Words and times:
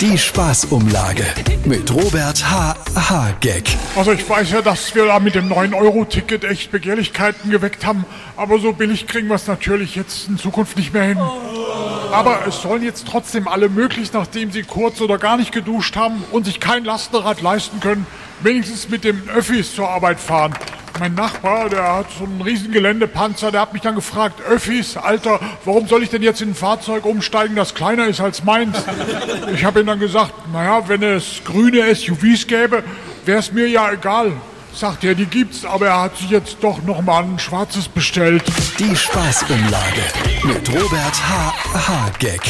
Die 0.00 0.16
Spaßumlage 0.16 1.26
mit 1.66 1.92
Robert 1.92 2.50
H. 2.50 2.74
H. 2.96 3.34
Gag. 3.42 3.64
Also 3.94 4.12
ich 4.12 4.26
weiß 4.26 4.50
ja, 4.50 4.62
dass 4.62 4.94
wir 4.94 5.04
da 5.04 5.20
mit 5.20 5.34
dem 5.34 5.52
9-Euro-Ticket 5.52 6.44
echt 6.44 6.72
Begehrlichkeiten 6.72 7.50
geweckt 7.50 7.84
haben, 7.84 8.06
aber 8.34 8.58
so 8.60 8.72
billig 8.72 9.06
kriegen 9.06 9.28
wir 9.28 9.34
es 9.34 9.46
natürlich 9.46 9.96
jetzt 9.96 10.30
in 10.30 10.38
Zukunft 10.38 10.78
nicht 10.78 10.94
mehr 10.94 11.02
hin. 11.02 11.18
Aber 11.18 12.46
es 12.48 12.62
sollen 12.62 12.82
jetzt 12.82 13.08
trotzdem 13.08 13.46
alle 13.46 13.68
möglichst, 13.68 14.14
nachdem 14.14 14.50
sie 14.50 14.62
kurz 14.62 15.02
oder 15.02 15.18
gar 15.18 15.36
nicht 15.36 15.52
geduscht 15.52 15.96
haben 15.96 16.24
und 16.30 16.46
sich 16.46 16.60
kein 16.60 16.86
Lastenrad 16.86 17.42
leisten 17.42 17.80
können, 17.80 18.06
wenigstens 18.42 18.88
mit 18.88 19.04
dem 19.04 19.28
Öffis 19.28 19.74
zur 19.74 19.90
Arbeit 19.90 20.18
fahren. 20.18 20.54
Mein 21.00 21.14
Nachbar, 21.14 21.70
der 21.70 21.94
hat 21.94 22.06
so 22.18 22.24
einen 22.24 22.42
riesen 22.42 22.72
Geländepanzer, 22.72 23.50
der 23.50 23.62
hat 23.62 23.72
mich 23.72 23.80
dann 23.80 23.94
gefragt, 23.94 24.42
Öffis, 24.42 24.98
Alter, 24.98 25.40
warum 25.64 25.88
soll 25.88 26.02
ich 26.02 26.10
denn 26.10 26.22
jetzt 26.22 26.42
in 26.42 26.50
ein 26.50 26.54
Fahrzeug 26.54 27.06
umsteigen, 27.06 27.56
das 27.56 27.74
kleiner 27.74 28.06
ist 28.06 28.20
als 28.20 28.44
meins? 28.44 28.76
Ich 29.54 29.64
habe 29.64 29.80
ihm 29.80 29.86
dann 29.86 29.98
gesagt, 29.98 30.32
naja, 30.52 30.82
wenn 30.88 31.02
es 31.02 31.40
grüne 31.44 31.94
SUVs 31.94 32.46
gäbe, 32.46 32.84
wäre 33.24 33.38
es 33.38 33.50
mir 33.50 33.66
ja 33.66 33.90
egal. 33.90 34.32
Sagt 34.74 35.02
er, 35.02 35.14
die 35.14 35.24
gibt's, 35.24 35.64
aber 35.64 35.86
er 35.86 36.02
hat 36.02 36.18
sich 36.18 36.28
jetzt 36.28 36.58
doch 36.60 36.82
noch 36.82 37.00
mal 37.00 37.24
ein 37.24 37.38
schwarzes 37.38 37.88
bestellt. 37.88 38.44
Die 38.78 38.94
Spaßumlage 38.94 40.02
mit 40.44 40.68
Robert 40.68 41.28
H. 41.28 41.54
H. 41.72 42.10
Gag. 42.18 42.42